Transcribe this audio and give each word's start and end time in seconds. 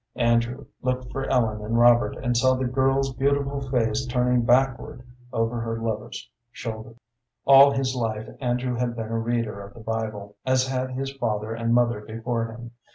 Andrew 0.15 0.65
looked 0.81 1.11
for 1.11 1.29
Ellen 1.29 1.63
and 1.63 1.77
Robert, 1.77 2.17
and 2.17 2.35
saw 2.35 2.55
the 2.55 2.65
girl's 2.65 3.13
beautiful 3.13 3.61
face 3.69 4.03
turning 4.07 4.41
backward 4.41 5.03
over 5.31 5.61
her 5.61 5.77
lover's 5.77 6.27
shoulder. 6.51 6.95
All 7.45 7.69
his 7.69 7.93
life 7.95 8.27
Andrew 8.39 8.73
had 8.77 8.95
been 8.95 9.09
a 9.09 9.19
reader 9.19 9.61
of 9.63 9.75
the 9.75 9.79
Bible, 9.79 10.37
as 10.43 10.67
had 10.67 10.89
his 10.89 11.11
father 11.11 11.53
and 11.53 11.71
mother 11.71 11.99
before 12.01 12.45
him. 12.47 12.71